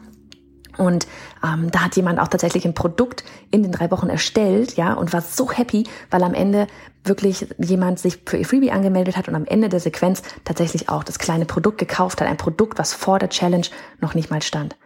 Und 0.79 1.07
ähm, 1.43 1.69
da 1.71 1.81
hat 1.81 1.95
jemand 1.95 2.19
auch 2.19 2.29
tatsächlich 2.29 2.65
ein 2.65 2.73
Produkt 2.73 3.23
in 3.51 3.63
den 3.63 3.71
drei 3.71 3.91
Wochen 3.91 4.09
erstellt, 4.09 4.77
ja, 4.77 4.93
und 4.93 5.11
war 5.11 5.21
so 5.21 5.51
happy, 5.51 5.83
weil 6.09 6.23
am 6.23 6.33
Ende 6.33 6.67
wirklich 7.03 7.45
jemand 7.57 7.99
sich 7.99 8.19
für 8.25 8.37
ihr 8.37 8.45
Freebie 8.45 8.71
angemeldet 8.71 9.17
hat 9.17 9.27
und 9.27 9.35
am 9.35 9.45
Ende 9.45 9.69
der 9.69 9.79
Sequenz 9.79 10.21
tatsächlich 10.45 10.89
auch 10.89 11.03
das 11.03 11.19
kleine 11.19 11.45
Produkt 11.45 11.77
gekauft 11.77 12.21
hat, 12.21 12.27
ein 12.27 12.37
Produkt, 12.37 12.79
was 12.79 12.93
vor 12.93 13.19
der 13.19 13.29
Challenge 13.29 13.67
noch 13.99 14.13
nicht 14.13 14.31
mal 14.31 14.41
stand. 14.41 14.77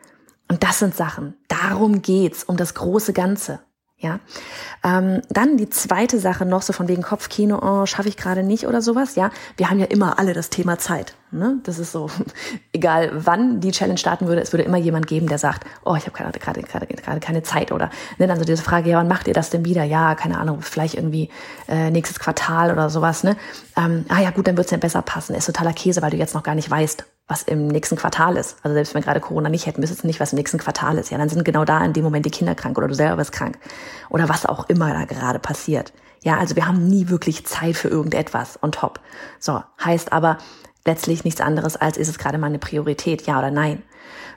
Und 0.50 0.63
das 0.63 0.80
sind 0.80 0.95
Sachen. 0.95 1.36
Darum 1.48 2.01
geht's, 2.01 2.44
um 2.44 2.57
das 2.57 2.74
große 2.74 3.13
Ganze. 3.13 3.60
Ja, 4.03 4.19
ähm, 4.83 5.21
dann 5.29 5.55
die 5.55 5.69
zweite 5.69 6.19
Sache 6.19 6.45
noch 6.45 6.61
so 6.61 6.73
von 6.73 6.89
wegen 6.89 7.03
Kopfkino, 7.03 7.57
oh, 7.61 7.85
schaffe 7.85 8.09
ich 8.09 8.17
gerade 8.17 8.44
nicht 8.44 8.67
oder 8.67 8.81
sowas. 8.81 9.15
Ja, 9.15 9.31
wir 9.55 9.69
haben 9.69 9.79
ja 9.79 9.85
immer 9.85 10.19
alle 10.19 10.33
das 10.33 10.50
Thema 10.50 10.77
Zeit. 10.77 11.15
Ne? 11.31 11.59
Das 11.63 11.79
ist 11.79 11.94
so, 11.94 12.09
egal 12.73 13.11
wann 13.13 13.61
die 13.61 13.71
Challenge 13.71 13.97
starten 13.97 14.27
würde, 14.27 14.41
es 14.41 14.51
würde 14.51 14.65
immer 14.65 14.77
jemand 14.77 15.07
geben, 15.07 15.27
der 15.27 15.38
sagt, 15.38 15.65
oh, 15.85 15.95
ich 15.95 16.05
habe 16.05 16.17
gerade 16.17 16.38
gerade 16.38 16.61
gerade 16.63 16.85
gerade 16.85 17.19
keine 17.21 17.44
Zeit 17.44 17.71
oder 17.71 17.89
ne, 18.17 18.27
dann 18.27 18.38
so 18.38 18.44
diese 18.44 18.61
Frage, 18.61 18.89
ja, 18.89 18.97
wann 18.97 19.07
macht 19.07 19.29
ihr 19.29 19.33
das 19.33 19.50
denn 19.50 19.63
wieder? 19.63 19.85
Ja, 19.85 20.15
keine 20.15 20.38
Ahnung, 20.38 20.61
vielleicht 20.61 20.95
irgendwie 20.95 21.29
äh, 21.69 21.89
nächstes 21.89 22.19
Quartal 22.19 22.69
oder 22.69 22.89
sowas. 22.89 23.23
Ne? 23.23 23.38
Ähm, 23.77 24.03
ah 24.09 24.19
ja, 24.19 24.31
gut, 24.31 24.47
dann 24.47 24.57
wird's 24.57 24.71
ja 24.71 24.77
besser 24.77 25.01
passen. 25.01 25.33
Ist 25.33 25.45
totaler 25.45 25.71
Käse, 25.71 26.01
weil 26.01 26.11
du 26.11 26.17
jetzt 26.17 26.35
noch 26.35 26.44
gar 26.44 26.56
nicht 26.56 26.69
weißt, 26.69 27.06
was 27.27 27.43
im 27.43 27.67
nächsten 27.67 27.95
Quartal 27.95 28.35
ist. 28.37 28.57
Also 28.63 28.73
selbst 28.73 28.94
wenn 28.94 29.01
wir 29.01 29.06
gerade 29.06 29.19
Corona 29.19 29.49
nicht 29.49 29.65
hätten, 29.65 29.81
wüsstest 29.81 30.03
du 30.03 30.07
nicht, 30.07 30.19
was 30.19 30.33
im 30.33 30.37
nächsten 30.37 30.57
Quartal 30.57 30.97
ist. 30.97 31.09
Ja, 31.09 31.18
dann 31.18 31.30
sind 31.30 31.45
genau 31.45 31.63
da 31.65 31.83
in 31.83 31.94
dem 31.94 32.03
Moment 32.03 32.25
die 32.25 32.31
Kinder 32.31 32.53
krank 32.56 32.77
oder 32.77 32.87
du 32.87 32.95
selber 32.95 33.18
bist 33.18 33.31
krank. 33.31 33.57
Oder 34.09 34.27
was 34.30 34.45
auch 34.45 34.68
immer 34.69 34.94
da 34.94 35.06
gerade 35.06 35.39
passiert. 35.39 35.94
Ja, 36.21 36.37
also 36.37 36.56
wir 36.56 36.68
haben 36.68 36.87
nie 36.87 37.09
wirklich 37.09 37.45
Zeit 37.45 37.75
für 37.75 37.87
irgendetwas 37.87 38.61
on 38.61 38.71
top. 38.71 38.99
So, 39.39 39.63
heißt 39.83 40.11
aber 40.11 40.37
letztlich 40.85 41.23
nichts 41.23 41.42
anderes 41.42 41.75
als, 41.75 41.97
ist 41.97 42.09
es 42.09 42.18
gerade 42.18 42.37
mal 42.37 42.47
eine 42.47 42.59
Priorität, 42.59 43.23
ja 43.23 43.39
oder 43.39 43.51
nein? 43.51 43.83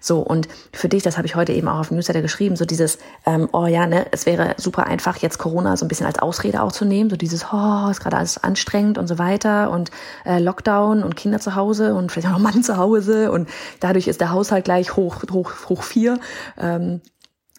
So, 0.00 0.20
und 0.20 0.48
für 0.72 0.88
dich, 0.88 1.02
das 1.02 1.16
habe 1.16 1.26
ich 1.26 1.36
heute 1.36 1.52
eben 1.52 1.68
auch 1.68 1.80
auf 1.80 1.88
dem 1.88 1.96
Newsletter 1.96 2.22
geschrieben, 2.22 2.56
so 2.56 2.64
dieses, 2.64 2.98
ähm, 3.24 3.48
oh 3.52 3.66
ja, 3.66 3.86
ne, 3.86 4.06
es 4.10 4.26
wäre 4.26 4.54
super 4.56 4.86
einfach, 4.86 5.16
jetzt 5.18 5.38
Corona 5.38 5.76
so 5.76 5.84
ein 5.84 5.88
bisschen 5.88 6.06
als 6.06 6.18
Ausrede 6.18 6.62
auch 6.62 6.72
zu 6.72 6.84
nehmen, 6.84 7.10
so 7.10 7.16
dieses, 7.16 7.46
oh, 7.52 7.88
ist 7.90 8.00
gerade 8.00 8.16
alles 8.16 8.42
anstrengend 8.42 8.98
und 8.98 9.06
so 9.06 9.18
weiter 9.18 9.70
und 9.70 9.90
äh, 10.24 10.38
Lockdown 10.38 11.02
und 11.02 11.16
Kinder 11.16 11.40
zu 11.40 11.54
Hause 11.54 11.94
und 11.94 12.12
vielleicht 12.12 12.28
auch 12.28 12.38
noch 12.38 12.52
Mann 12.52 12.62
zu 12.62 12.76
Hause 12.76 13.32
und 13.32 13.48
dadurch 13.80 14.08
ist 14.08 14.20
der 14.20 14.30
Haushalt 14.30 14.64
gleich 14.64 14.96
hoch, 14.96 15.22
hoch, 15.30 15.52
hoch 15.68 15.82
vier. 15.82 16.18
Ähm, 16.58 17.00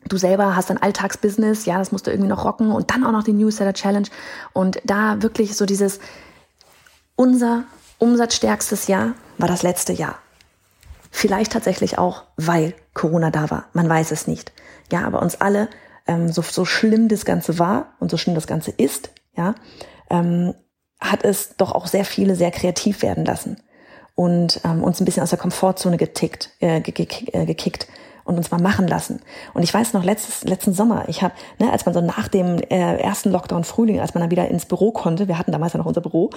du 0.08 0.17
selber 0.17 0.56
hast 0.56 0.72
ein 0.72 0.82
Alltagsbusiness, 0.82 1.65
ja, 1.65 1.77
das 1.77 1.91
musst 1.91 2.08
du 2.08 2.12
irgendwie 2.12 2.29
noch 2.29 2.46
rocken 2.46 2.72
und 2.72 2.91
dann 2.91 3.03
auch 3.03 3.12
noch 3.12 3.24
die 3.24 3.34
Newsletter 3.34 3.74
Challenge 3.74 4.08
und 4.53 4.79
da 4.86 5.22
wirklich 5.22 5.56
so 5.56 5.65
dieses, 5.65 6.00
unser 7.15 7.63
umsatzstärkstes 8.00 8.88
Jahr 8.88 9.13
war 9.38 9.48
das 9.48 9.63
letzte 9.63 9.94
Jahr. 9.94 10.20
Vielleicht 11.12 11.52
tatsächlich 11.52 11.98
auch, 11.98 12.24
weil 12.36 12.74
Corona 12.94 13.32
da 13.32 13.50
war. 13.50 13.68
Man 13.74 13.90
weiß 13.90 14.12
es 14.12 14.28
nicht. 14.28 14.52
Ja, 14.92 15.06
aber 15.06 15.22
uns 15.22 15.40
alle, 15.40 15.70
ähm, 16.08 16.32
so, 16.32 16.42
so 16.42 16.66
schlimm 16.66 17.08
das 17.08 17.26
Ganze 17.26 17.60
war 17.60 17.94
und 18.00 18.12
so 18.12 18.18
schlimm 18.18 18.36
das 18.36 18.48
Ganze 18.48 18.72
ist, 18.72 19.12
ja, 19.36 19.56
ähm, 20.10 20.54
hat 21.00 21.24
es 21.24 21.56
doch 21.58 21.74
auch 21.74 21.88
sehr 21.88 22.06
viele 22.06 22.36
sehr 22.36 22.52
kreativ 22.52 23.02
werden 23.02 23.26
lassen 23.26 23.58
und 24.16 24.62
ähm, 24.64 24.84
uns 24.84 25.00
ein 25.00 25.06
bisschen 25.06 25.22
aus 25.22 25.30
der 25.30 25.40
Komfortzone 25.40 25.98
getickt, 25.98 26.50
äh, 26.60 26.82
gekickt, 26.82 27.34
äh, 27.34 27.46
gekickt 27.46 27.88
und 28.27 28.38
uns 28.38 28.51
mal 28.51 28.62
machen 28.62 28.88
lassen. 28.88 29.22
Und 29.53 29.63
ich 29.63 29.74
weiß 29.74 29.93
noch, 29.93 30.03
letztes, 30.03 30.43
letzten 30.43 30.74
Sommer, 30.74 31.05
ich 31.07 31.24
habe, 31.24 31.34
ne, 31.60 31.72
als 31.72 31.86
man 31.86 31.93
so 31.93 32.01
nach 32.01 32.27
dem 32.27 32.60
äh, 32.60 32.98
ersten 32.98 33.31
Lockdown 33.31 33.63
Frühling, 33.63 34.00
als 34.00 34.13
man 34.13 34.22
dann 34.22 34.31
wieder 34.31 34.48
ins 34.50 34.65
Büro 34.65 34.91
konnte, 34.91 35.27
wir 35.27 35.38
hatten 35.38 35.51
damals 35.51 35.74
ja 35.74 35.79
noch 35.79 35.86
unser 35.86 36.01
Büro, 36.01 36.29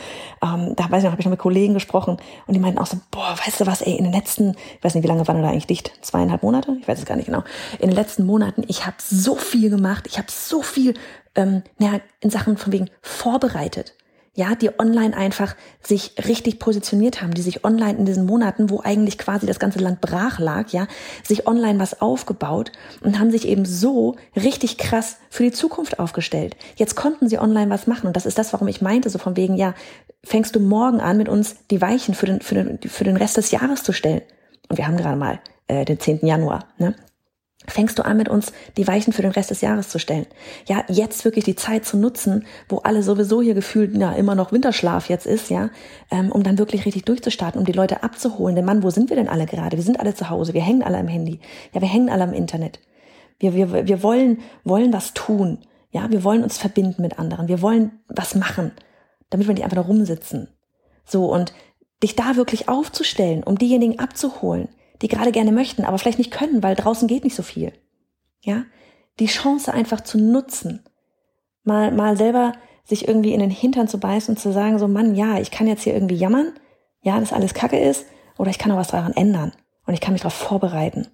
ähm, 0.43 0.75
da 0.77 0.91
weiß 0.91 0.99
ich 0.99 1.05
noch, 1.05 1.13
habe 1.13 1.21
ich 1.21 1.27
noch 1.27 1.33
mit 1.33 1.41
Kollegen 1.41 1.75
gesprochen 1.75 2.17
und 2.47 2.55
die 2.55 2.61
meinten 2.61 2.79
auch 2.79 2.87
so, 2.87 2.99
boah, 3.11 3.35
weißt 3.45 3.61
du 3.61 3.67
was, 3.67 3.83
ey, 3.83 3.97
in 3.97 4.05
den 4.05 4.13
letzten, 4.13 4.51
ich 4.79 4.85
weiß 4.85 4.95
nicht, 4.95 5.05
wie 5.05 5.09
lange 5.09 5.27
waren 5.27 5.37
wir 5.37 5.43
da 5.43 5.51
eigentlich 5.51 5.67
dicht? 5.67 5.93
Zweieinhalb 6.01 6.43
Monate? 6.43 6.77
Ich 6.81 6.89
weiß 6.89 6.99
es 6.99 7.05
gar 7.05 7.17
nicht 7.17 7.27
genau. 7.27 7.43
In 7.79 7.89
den 7.89 7.97
letzten 7.97 8.25
Monaten, 8.25 8.63
ich 8.69 8.87
habe 8.87 8.97
so 8.99 9.35
viel 9.35 9.69
gemacht, 9.69 10.07
ich 10.07 10.19
habe 10.19 10.29
so 10.31 10.63
viel 10.63 10.95
ähm, 11.35 11.63
ja, 11.79 12.01
in 12.21 12.31
Sachen 12.31 12.57
von 12.57 12.73
wegen 12.73 12.89
vorbereitet 13.03 13.95
ja, 14.35 14.55
die 14.55 14.79
online 14.79 15.17
einfach 15.17 15.57
sich 15.83 16.15
richtig 16.29 16.61
positioniert 16.61 17.21
haben, 17.21 17.35
die 17.35 17.43
sich 17.43 17.65
online 17.65 17.99
in 17.99 18.05
diesen 18.05 18.27
Monaten, 18.27 18.71
wo 18.71 18.81
eigentlich 18.81 19.19
quasi 19.19 19.47
das 19.47 19.59
ganze 19.59 19.81
Land 19.81 20.01
brach 20.01 20.39
lag, 20.39 20.69
ja, 20.71 20.87
sich 21.25 21.49
online 21.49 21.81
was 21.81 22.01
aufgebaut 22.01 22.71
und 23.03 23.19
haben 23.19 23.33
sich 23.33 23.49
eben 23.49 23.65
so 23.65 24.17
richtig 24.37 24.79
krass 24.79 25.17
für 25.31 25.43
die 25.43 25.53
Zukunft 25.53 25.99
aufgestellt. 25.99 26.57
Jetzt 26.77 26.95
konnten 26.95 27.29
sie 27.29 27.39
online 27.39 27.71
was 27.71 27.89
machen 27.89 28.07
und 28.07 28.15
das 28.15 28.27
ist 28.27 28.39
das, 28.39 28.53
warum 28.53 28.69
ich 28.69 28.81
meinte, 28.81 29.11
so 29.11 29.19
von 29.19 29.37
wegen, 29.37 29.57
ja, 29.57 29.75
fängst 30.23 30.55
du 30.55 30.61
morgen 30.61 31.01
an, 31.01 31.17
mit 31.17 31.29
uns 31.29 31.57
die 31.71 31.81
Weichen 31.81 32.15
für 32.15 32.27
den, 32.27 32.41
für 32.41 32.55
den, 32.55 32.79
für 32.79 33.05
den 33.05 33.17
Rest 33.17 33.37
des 33.37 33.51
Jahres 33.51 33.83
zu 33.83 33.93
stellen. 33.93 34.23
Und 34.69 34.79
wir 34.79 34.87
haben 34.87 34.97
gerade 34.97 35.17
mal 35.17 35.41
äh, 35.67 35.85
den 35.85 35.99
10. 35.99 36.25
Januar, 36.25 36.67
ne? 36.79 36.95
Fängst 37.67 37.99
du 37.99 38.05
an, 38.05 38.17
mit 38.17 38.29
uns 38.29 38.53
die 38.77 38.87
Weichen 38.87 39.13
für 39.13 39.23
den 39.23 39.33
Rest 39.33 39.51
des 39.51 39.61
Jahres 39.61 39.89
zu 39.89 39.99
stellen. 39.99 40.27
Ja, 40.67 40.85
jetzt 40.89 41.25
wirklich 41.25 41.45
die 41.45 41.57
Zeit 41.57 41.85
zu 41.85 41.97
nutzen, 41.97 42.47
wo 42.69 42.79
alle 42.79 43.03
sowieso 43.03 43.43
hier 43.43 43.55
gefühlt 43.55 43.97
ja 43.97 44.13
immer 44.13 44.35
noch 44.35 44.53
Winterschlaf 44.53 45.09
jetzt 45.09 45.27
ist, 45.27 45.51
ja, 45.51 45.71
ähm, 46.11 46.33
um 46.33 46.43
dann 46.43 46.59
wirklich 46.59 46.87
richtig 46.87 47.05
durchzustarten, 47.05 47.59
um 47.59 47.67
die 47.67 47.73
Leute 47.73 48.03
abzuholen. 48.03 48.57
Denn 48.57 48.65
Mann, 48.65 48.83
wo 48.83 48.91
sind 48.91 49.11
wir 49.11 49.17
denn 49.17 49.29
alle 49.29 49.47
gerade? 49.47 49.77
Wir 49.77 49.85
sind 49.85 50.01
alle 50.01 50.15
zu 50.15 50.31
Hause, 50.31 50.55
wir 50.55 50.63
hängen 50.63 50.83
alle 50.83 50.99
am 50.99 51.09
Handy, 51.09 51.41
ja, 51.73 51.81
wir 51.81 51.89
hängen 51.89 52.09
alle 52.09 52.25
am 52.25 52.33
Internet. 52.33 52.81
Wir, 53.39 53.55
wir, 53.55 53.87
wir 53.87 54.03
wollen, 54.03 54.39
wollen 54.65 54.93
was 54.93 55.15
tun, 55.15 55.59
ja, 55.91 56.11
wir 56.11 56.25
wollen 56.25 56.43
uns 56.43 56.59
verbinden 56.59 57.03
mit 57.03 57.19
anderen, 57.19 57.49
wir 57.49 57.63
wollen 57.63 58.01
was 58.09 58.35
machen, 58.35 58.73
damit 59.29 59.47
wir 59.47 59.55
nicht 59.55 59.65
einfach 59.65 59.77
da 59.77 59.83
rumsitzen. 59.83 60.49
So, 61.05 61.27
und 61.33 61.53
dich 62.03 62.17
da 62.17 62.37
wirklich 62.37 62.69
aufzustellen, 62.69 63.43
um 63.43 63.59
diejenigen 63.59 63.99
abzuholen, 63.99 64.69
die 65.03 65.09
gerade 65.09 65.33
gerne 65.33 65.53
möchten, 65.53 65.85
aber 65.85 65.99
vielleicht 65.99 66.19
nicht 66.19 66.31
können, 66.31 66.63
weil 66.63 66.75
draußen 66.75 67.09
geht 67.09 67.25
nicht 67.25 67.37
so 67.37 67.43
viel. 67.43 67.73
Ja, 68.41 68.65
die 69.19 69.27
Chance 69.27 69.73
einfach 69.73 70.01
zu 70.01 70.19
nutzen, 70.19 70.85
mal, 71.63 71.93
mal 71.93 72.17
selber 72.17 72.53
sich 72.85 73.07
irgendwie 73.07 73.35
in 73.35 73.41
den 73.41 73.51
Hintern 73.51 73.89
zu 73.89 73.99
beißen 73.99 74.35
und 74.35 74.41
zu 74.41 74.53
sagen, 74.53 74.79
so 74.79 74.89
Mann, 74.89 75.15
ja, 75.15 75.39
ich 75.39 75.51
kann 75.51 75.67
jetzt 75.67 75.83
hier 75.83 75.95
irgendwie 75.95 76.17
jammern, 76.17 76.53
ja, 77.03 77.19
dass 77.21 77.33
alles 77.33 77.55
Kacke 77.55 77.79
ist, 77.79 78.07
oder 78.39 78.51
ich 78.51 78.59
kann 78.59 78.73
auch 78.73 78.77
was 78.77 78.89
daran 78.89 79.13
ändern 79.13 79.53
und 79.87 79.95
ich 79.95 80.01
kann 80.01 80.13
mich 80.13 80.23
darauf 80.23 80.35
vorbereiten. 80.35 81.09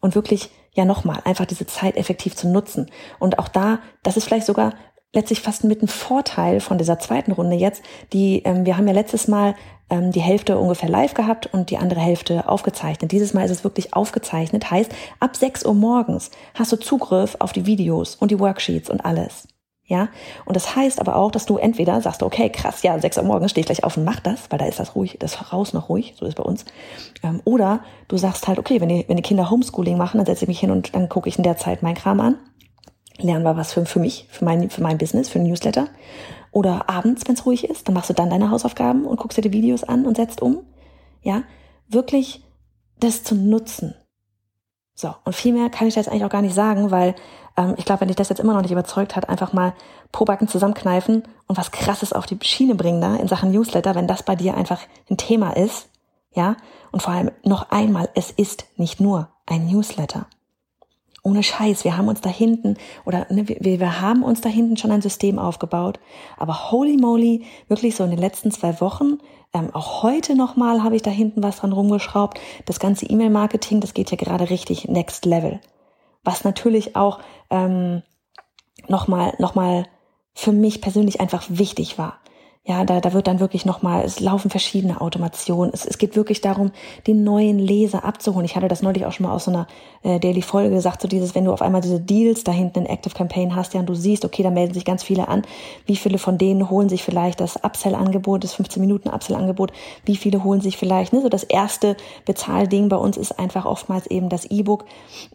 Und 0.00 0.14
wirklich, 0.14 0.50
ja 0.72 0.84
nochmal, 0.84 1.20
einfach 1.24 1.46
diese 1.46 1.66
Zeit 1.66 1.96
effektiv 1.96 2.34
zu 2.34 2.48
nutzen. 2.48 2.90
Und 3.18 3.38
auch 3.38 3.48
da, 3.48 3.80
das 4.02 4.16
ist 4.16 4.24
vielleicht 4.24 4.46
sogar 4.46 4.74
letztlich 5.12 5.40
fast 5.40 5.64
mit 5.64 5.82
ein 5.82 5.88
Vorteil 5.88 6.60
von 6.60 6.78
dieser 6.78 6.98
zweiten 6.98 7.32
Runde 7.32 7.56
jetzt. 7.56 7.82
Die, 8.12 8.42
ähm, 8.44 8.64
wir 8.64 8.76
haben 8.76 8.86
ja 8.86 8.94
letztes 8.94 9.28
Mal 9.28 9.54
ähm, 9.90 10.10
die 10.10 10.20
Hälfte 10.20 10.58
ungefähr 10.58 10.88
live 10.88 11.14
gehabt 11.14 11.46
und 11.52 11.70
die 11.70 11.76
andere 11.76 12.00
Hälfte 12.00 12.48
aufgezeichnet. 12.48 13.12
Dieses 13.12 13.34
Mal 13.34 13.44
ist 13.44 13.50
es 13.50 13.64
wirklich 13.64 13.94
aufgezeichnet. 13.94 14.70
Heißt, 14.70 14.90
ab 15.20 15.36
6 15.36 15.66
Uhr 15.66 15.74
morgens 15.74 16.30
hast 16.54 16.72
du 16.72 16.76
Zugriff 16.76 17.36
auf 17.38 17.52
die 17.52 17.66
Videos 17.66 18.16
und 18.16 18.30
die 18.30 18.40
Worksheets 18.40 18.88
und 18.88 19.04
alles. 19.04 19.48
Ja, 19.84 20.08
und 20.46 20.56
das 20.56 20.74
heißt 20.74 21.00
aber 21.00 21.16
auch, 21.16 21.30
dass 21.32 21.44
du 21.44 21.58
entweder 21.58 22.00
sagst, 22.00 22.22
okay, 22.22 22.48
krass, 22.48 22.82
ja, 22.82 22.98
6 22.98 23.18
Uhr 23.18 23.24
morgens 23.24 23.50
stehe 23.50 23.62
ich 23.62 23.66
gleich 23.66 23.84
auf 23.84 23.98
und 23.98 24.04
mach 24.04 24.20
das, 24.20 24.46
weil 24.48 24.58
da 24.58 24.64
ist 24.64 24.78
das 24.78 24.94
ruhig, 24.94 25.16
das 25.18 25.52
Haus 25.52 25.74
noch 25.74 25.90
ruhig, 25.90 26.14
so 26.16 26.24
ist 26.24 26.36
bei 26.36 26.44
uns. 26.44 26.64
Ähm, 27.22 27.42
oder 27.44 27.80
du 28.08 28.16
sagst 28.16 28.48
halt, 28.48 28.58
okay, 28.58 28.80
wenn 28.80 28.88
die, 28.88 29.04
wenn 29.08 29.16
die 29.16 29.22
Kinder 29.22 29.50
Homeschooling 29.50 29.98
machen, 29.98 30.16
dann 30.16 30.26
setze 30.26 30.44
ich 30.44 30.48
mich 30.48 30.60
hin 30.60 30.70
und 30.70 30.94
dann 30.94 31.10
gucke 31.10 31.28
ich 31.28 31.36
in 31.36 31.42
der 31.42 31.58
Zeit 31.58 31.82
mein 31.82 31.96
Kram 31.96 32.20
an 32.20 32.38
lernen 33.18 33.44
wir 33.44 33.56
was 33.56 33.72
für, 33.72 33.84
für 33.86 34.00
mich, 34.00 34.26
für 34.30 34.44
mein, 34.44 34.70
für 34.70 34.82
mein 34.82 34.98
Business, 34.98 35.28
für 35.28 35.38
ein 35.38 35.46
Newsletter. 35.46 35.88
Oder 36.50 36.88
abends, 36.88 37.26
wenn 37.26 37.34
es 37.34 37.46
ruhig 37.46 37.64
ist, 37.64 37.88
dann 37.88 37.94
machst 37.94 38.10
du 38.10 38.14
dann 38.14 38.30
deine 38.30 38.50
Hausaufgaben 38.50 39.06
und 39.06 39.18
guckst 39.18 39.38
dir 39.38 39.42
die 39.42 39.52
Videos 39.52 39.84
an 39.84 40.06
und 40.06 40.16
setzt 40.16 40.42
um. 40.42 40.64
Ja, 41.22 41.42
wirklich 41.88 42.42
das 42.98 43.24
zu 43.24 43.34
nutzen. 43.34 43.94
So, 44.94 45.14
und 45.24 45.34
viel 45.34 45.54
mehr 45.54 45.70
kann 45.70 45.88
ich 45.88 45.96
jetzt 45.96 46.08
eigentlich 46.08 46.24
auch 46.24 46.30
gar 46.30 46.42
nicht 46.42 46.54
sagen, 46.54 46.90
weil 46.90 47.14
ähm, 47.56 47.74
ich 47.78 47.84
glaube, 47.84 48.02
wenn 48.02 48.08
dich 48.08 48.16
das 48.16 48.28
jetzt 48.28 48.40
immer 48.40 48.52
noch 48.54 48.62
nicht 48.62 48.70
überzeugt 48.70 49.16
hat, 49.16 49.28
einfach 49.28 49.52
mal 49.52 49.72
Probacken 50.12 50.48
zusammenkneifen 50.48 51.22
und 51.46 51.56
was 51.56 51.72
Krasses 51.72 52.12
auf 52.12 52.26
die 52.26 52.38
Schiene 52.42 52.74
bringen 52.74 53.00
da 53.00 53.16
in 53.16 53.28
Sachen 53.28 53.50
Newsletter, 53.50 53.94
wenn 53.94 54.06
das 54.06 54.22
bei 54.22 54.36
dir 54.36 54.56
einfach 54.56 54.80
ein 55.10 55.16
Thema 55.16 55.56
ist. 55.56 55.88
Ja, 56.34 56.56
und 56.92 57.02
vor 57.02 57.12
allem 57.12 57.30
noch 57.44 57.70
einmal, 57.70 58.08
es 58.14 58.30
ist 58.30 58.64
nicht 58.76 59.00
nur 59.00 59.28
ein 59.46 59.66
Newsletter. 59.66 60.26
Ohne 61.24 61.42
Scheiß, 61.42 61.84
wir 61.84 61.96
haben 61.96 62.08
uns 62.08 62.20
da 62.20 62.30
hinten 62.30 62.76
oder 63.04 63.26
ne, 63.30 63.48
wir, 63.48 63.80
wir 63.80 64.00
haben 64.00 64.24
uns 64.24 64.40
da 64.40 64.48
hinten 64.48 64.76
schon 64.76 64.90
ein 64.90 65.02
System 65.02 65.38
aufgebaut. 65.38 66.00
Aber 66.36 66.72
holy 66.72 66.96
moly, 66.96 67.44
wirklich 67.68 67.94
so 67.94 68.04
in 68.04 68.10
den 68.10 68.18
letzten 68.18 68.50
zwei 68.50 68.80
Wochen, 68.80 69.18
ähm, 69.54 69.70
auch 69.72 70.02
heute 70.02 70.34
nochmal 70.34 70.82
habe 70.82 70.96
ich 70.96 71.02
da 71.02 71.10
hinten 71.10 71.42
was 71.42 71.58
dran 71.58 71.72
rumgeschraubt. 71.72 72.40
Das 72.66 72.80
ganze 72.80 73.06
E-Mail-Marketing, 73.06 73.80
das 73.80 73.94
geht 73.94 74.10
ja 74.10 74.16
gerade 74.16 74.50
richtig 74.50 74.88
next 74.88 75.24
level. 75.24 75.60
Was 76.24 76.44
natürlich 76.44 76.96
auch 76.96 77.20
ähm, 77.50 78.02
nochmal 78.88 79.34
noch 79.38 79.54
mal 79.54 79.86
für 80.34 80.52
mich 80.52 80.80
persönlich 80.80 81.20
einfach 81.20 81.44
wichtig 81.48 81.98
war. 81.98 82.21
Ja, 82.64 82.84
da, 82.84 83.00
da 83.00 83.12
wird 83.12 83.26
dann 83.26 83.40
wirklich 83.40 83.64
nochmal, 83.64 84.04
es 84.04 84.20
laufen 84.20 84.48
verschiedene 84.48 85.00
Automationen. 85.00 85.72
Es, 85.74 85.84
es 85.84 85.98
geht 85.98 86.14
wirklich 86.14 86.40
darum, 86.42 86.70
den 87.08 87.24
neuen 87.24 87.58
Leser 87.58 88.04
abzuholen. 88.04 88.44
Ich 88.44 88.54
hatte 88.54 88.68
das 88.68 88.82
neulich 88.82 89.04
auch 89.04 89.10
schon 89.10 89.26
mal 89.26 89.32
aus 89.32 89.46
so 89.46 89.50
einer 89.50 89.66
äh, 90.04 90.20
Daily 90.20 90.42
Folge 90.42 90.70
gesagt, 90.70 91.02
so 91.02 91.08
dieses, 91.08 91.34
wenn 91.34 91.44
du 91.44 91.52
auf 91.52 91.60
einmal 91.60 91.80
diese 91.80 91.98
Deals 91.98 92.44
da 92.44 92.52
hinten 92.52 92.80
in 92.80 92.86
Active 92.86 93.14
Campaign 93.14 93.56
hast, 93.56 93.74
ja, 93.74 93.80
und 93.80 93.88
du 93.88 93.94
siehst, 93.94 94.24
okay, 94.24 94.44
da 94.44 94.50
melden 94.50 94.74
sich 94.74 94.84
ganz 94.84 95.02
viele 95.02 95.26
an. 95.26 95.42
Wie 95.86 95.96
viele 95.96 96.18
von 96.18 96.38
denen 96.38 96.70
holen 96.70 96.88
sich 96.88 97.02
vielleicht 97.02 97.40
das 97.40 97.56
Upsell-Angebot, 97.56 98.44
das 98.44 98.54
15 98.54 98.80
Minuten 98.80 99.08
Upsell-Angebot? 99.08 99.72
Wie 100.04 100.16
viele 100.16 100.44
holen 100.44 100.60
sich 100.60 100.76
vielleicht, 100.76 101.12
ne, 101.12 101.20
so 101.20 101.28
das 101.28 101.42
erste 101.42 101.96
Bezahlding 102.26 102.88
bei 102.88 102.96
uns 102.96 103.16
ist 103.16 103.40
einfach 103.40 103.64
oftmals 103.64 104.06
eben 104.06 104.28
das 104.28 104.44
E-Book. 104.44 104.84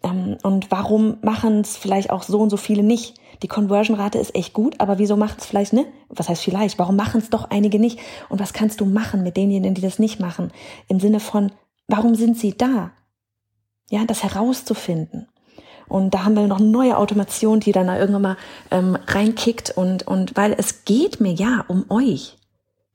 Ähm, 0.02 0.38
und 0.44 0.72
warum 0.72 1.18
machen 1.22 1.60
es 1.60 1.76
vielleicht 1.76 2.10
auch 2.10 2.24
so 2.24 2.40
und 2.40 2.52
so 2.52 2.58
viele 2.58 2.84
nicht? 2.84 3.16
Die 3.44 3.48
Conversion-Rate 3.48 4.18
ist 4.18 4.36
echt 4.36 4.54
gut, 4.54 4.80
aber 4.80 4.98
wieso 4.98 5.16
macht 5.16 5.40
es 5.40 5.46
vielleicht, 5.46 5.74
ne? 5.74 5.86
Was 6.10 6.30
heißt 6.30 6.44
vielleicht? 6.44 6.80
Warum 6.80 6.96
machen 6.96 7.22
es 7.22 7.30
doch 7.30 7.50
einige 7.50 7.80
nicht? 7.80 8.00
Und 8.30 8.40
was 8.40 8.54
kannst 8.54 8.82
du 8.82 8.86
machen 8.86 9.24
mit 9.24 9.38
denjenigen, 9.38 9.76
die 9.76 9.82
das 9.82 10.00
nicht 10.00 10.20
machen? 10.20 10.52
Im 10.88 11.00
Sinne 11.00 11.20
von, 11.20 11.52
warum 11.88 12.16
sind 12.16 12.38
sie 12.38 12.58
da? 12.58 12.92
Ja, 13.90 14.06
das 14.06 14.24
herauszufinden. 14.24 15.28
Und 15.88 16.14
da 16.14 16.26
haben 16.26 16.36
wir 16.36 16.48
noch 16.48 16.60
eine 16.60 16.68
neue 16.68 16.98
Automation, 16.98 17.60
die 17.60 17.72
dann 17.72 17.88
da 17.88 17.98
irgendwann 17.98 18.22
mal 18.22 18.38
ähm, 18.72 18.98
reinkickt 19.08 19.72
und, 19.78 20.06
und 20.06 20.36
weil 20.36 20.54
es 20.58 20.84
geht 20.84 21.22
mir 21.22 21.32
ja 21.32 21.64
um 21.68 21.86
euch. 21.90 22.38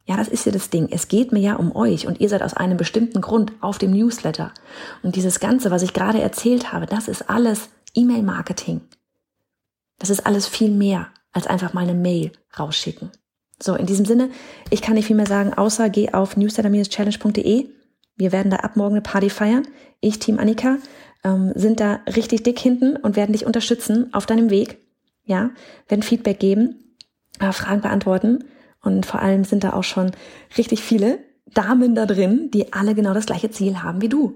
Ja, 0.05 0.17
das 0.17 0.29
ist 0.29 0.45
ja 0.45 0.53
das 0.53 0.69
Ding. 0.69 0.89
Es 0.91 1.09
geht 1.09 1.33
mir 1.33 1.39
ja 1.39 1.57
um 1.57 1.75
euch 1.75 2.07
und 2.07 2.21
ihr 2.21 2.29
seid 2.29 2.43
aus 2.43 2.55
einem 2.55 2.77
bestimmten 2.77 3.21
Grund 3.21 3.53
auf 3.61 3.79
dem 3.79 3.93
Newsletter. 3.93 4.53
Und 5.03 5.17
dieses 5.17 5.41
Ganze, 5.41 5.71
was 5.71 5.83
ich 5.83 5.95
gerade 5.95 6.21
erzählt 6.21 6.73
habe, 6.73 6.87
das 6.87 7.09
ist 7.09 7.31
alles 7.31 7.71
E-Mail-Marketing. 7.95 8.81
Das 10.03 10.11
ist 10.11 10.27
alles 10.27 10.49
viel 10.49 10.73
mehr 10.73 11.11
als 11.31 11.47
einfach 11.47 11.75
mal 11.75 11.83
eine 11.83 11.95
Mail 11.95 12.33
rausschicken. 12.59 13.13
So, 13.63 13.77
in 13.77 13.87
diesem 13.87 14.05
Sinne, 14.05 14.31
ich 14.69 14.83
kann 14.83 14.95
nicht 14.95 15.07
viel 15.07 15.15
mehr 15.15 15.29
sagen, 15.29 15.55
außer 15.55 15.91
geh 15.91 16.13
auf 16.13 16.37
newsletter-challenge.de. 16.37 17.69
Wir 18.17 18.33
werden 18.33 18.51
da 18.51 18.57
ab 18.57 18.75
morgen 18.75 18.95
eine 18.95 19.03
Party 19.03 19.31
feiern. 19.31 19.63
Ich, 20.01 20.19
Team 20.19 20.41
Annika, 20.41 20.79
ähm, 21.23 21.53
sind 21.55 21.79
da 21.79 22.01
richtig 22.17 22.43
dick 22.43 22.59
hinten 22.59 22.97
und 22.97 23.15
werden 23.15 23.31
dich 23.31 23.47
unterstützen 23.47 24.13
auf 24.13 24.27
deinem 24.27 24.51
Weg. 24.51 24.79
Ja, 25.25 25.51
werden 25.87 26.03
Feedback 26.03 26.41
geben, 26.41 26.97
äh, 27.39 27.53
Fragen 27.53 27.83
beantworten 27.83 28.43
und 28.83 29.07
vor 29.07 29.23
allem 29.23 29.45
sind 29.45 29.63
da 29.63 29.73
auch 29.73 29.85
schon 29.85 30.11
richtig 30.59 30.83
viele 30.83 31.21
Damen 31.55 31.95
da 31.95 32.07
drin, 32.07 32.51
die 32.51 32.73
alle 32.73 32.97
genau 32.97 33.15
das 33.15 33.27
gleiche 33.27 33.53
Ziel 33.53 33.85
haben 33.85 34.03
wie 34.03 34.09
du. 34.09 34.35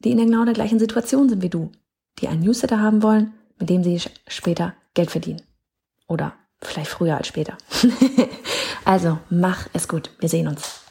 Die 0.00 0.10
in 0.10 0.18
genau 0.18 0.44
der 0.44 0.52
gleichen 0.52 0.78
Situation 0.78 1.30
sind 1.30 1.40
wie 1.40 1.48
du. 1.48 1.72
Die 2.18 2.28
einen 2.28 2.42
Newsletter 2.42 2.80
haben 2.80 3.02
wollen 3.02 3.32
mit 3.58 3.70
dem 3.70 3.84
sie 3.84 4.00
später 4.28 4.74
Geld 4.94 5.10
verdienen. 5.10 5.42
Oder 6.06 6.34
vielleicht 6.62 6.90
früher 6.90 7.16
als 7.16 7.28
später. 7.28 7.56
also 8.84 9.18
mach 9.30 9.66
es 9.72 9.88
gut. 9.88 10.10
Wir 10.20 10.28
sehen 10.28 10.48
uns. 10.48 10.84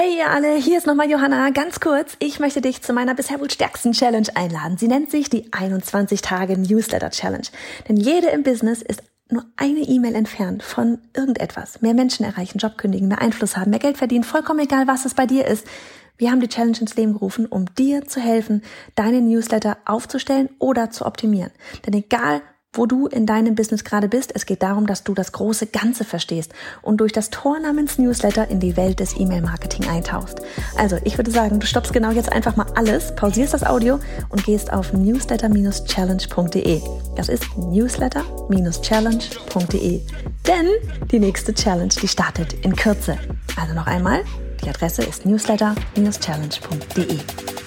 Hey 0.00 0.16
ihr 0.16 0.30
alle, 0.30 0.54
hier 0.54 0.78
ist 0.78 0.86
nochmal 0.86 1.10
Johanna. 1.10 1.50
Ganz 1.50 1.80
kurz, 1.80 2.14
ich 2.20 2.38
möchte 2.38 2.60
dich 2.60 2.82
zu 2.82 2.92
meiner 2.92 3.16
bisher 3.16 3.40
wohl 3.40 3.50
stärksten 3.50 3.90
Challenge 3.90 4.28
einladen. 4.36 4.78
Sie 4.78 4.86
nennt 4.86 5.10
sich 5.10 5.28
die 5.28 5.52
21 5.52 6.22
Tage 6.22 6.56
Newsletter 6.56 7.10
Challenge. 7.10 7.48
Denn 7.88 7.96
jede 7.96 8.28
im 8.28 8.44
Business 8.44 8.80
ist 8.80 9.02
nur 9.30 9.44
eine 9.56 9.80
E-Mail 9.80 10.14
entfernt 10.14 10.62
von 10.62 10.98
irgendetwas. 11.14 11.82
Mehr 11.82 11.94
Menschen 11.94 12.24
erreichen, 12.24 12.58
Job 12.58 12.78
kündigen, 12.78 13.08
mehr 13.08 13.20
Einfluss 13.20 13.56
haben, 13.56 13.70
mehr 13.70 13.80
Geld 13.80 13.98
verdienen, 13.98 14.24
vollkommen 14.24 14.60
egal, 14.60 14.86
was 14.86 15.04
es 15.04 15.14
bei 15.14 15.26
dir 15.26 15.46
ist. 15.46 15.66
Wir 16.18 16.32
haben 16.32 16.40
die 16.40 16.48
Challenge 16.48 16.78
ins 16.80 16.96
Leben 16.96 17.12
gerufen, 17.12 17.46
um 17.46 17.72
dir 17.76 18.04
zu 18.06 18.20
helfen, 18.20 18.62
deine 18.96 19.20
Newsletter 19.20 19.78
aufzustellen 19.84 20.48
oder 20.58 20.90
zu 20.90 21.06
optimieren. 21.06 21.52
Denn 21.86 21.94
egal, 21.94 22.42
wo 22.72 22.86
du 22.86 23.06
in 23.06 23.24
deinem 23.24 23.54
Business 23.54 23.84
gerade 23.84 24.08
bist. 24.08 24.32
Es 24.34 24.46
geht 24.46 24.62
darum, 24.62 24.86
dass 24.86 25.04
du 25.04 25.14
das 25.14 25.32
große 25.32 25.68
Ganze 25.68 26.04
verstehst 26.04 26.52
und 26.82 26.98
durch 26.98 27.12
das 27.12 27.30
Tor 27.30 27.58
namens 27.58 27.96
Newsletter 27.98 28.46
in 28.48 28.60
die 28.60 28.76
Welt 28.76 29.00
des 29.00 29.18
E-Mail-Marketing 29.18 29.88
eintauchst. 29.88 30.42
Also, 30.76 30.98
ich 31.04 31.16
würde 31.18 31.30
sagen, 31.30 31.60
du 31.60 31.66
stoppst 31.66 31.94
genau 31.94 32.10
jetzt 32.10 32.30
einfach 32.30 32.56
mal 32.56 32.66
alles, 32.74 33.14
pausierst 33.14 33.54
das 33.54 33.64
Audio 33.64 34.00
und 34.28 34.44
gehst 34.44 34.70
auf 34.72 34.92
newsletter-challenge.de. 34.92 36.82
Das 37.16 37.30
ist 37.30 37.56
newsletter-challenge.de. 37.56 40.02
Denn 40.46 40.66
die 41.10 41.20
nächste 41.20 41.54
Challenge, 41.54 41.94
die 42.02 42.08
startet 42.08 42.52
in 42.64 42.76
Kürze. 42.76 43.16
Also 43.56 43.72
noch 43.74 43.86
einmal, 43.86 44.24
die 44.68 44.74
Adresse 44.74 45.02
ist 45.02 45.24
newsletter-challenge.de. 45.24 47.57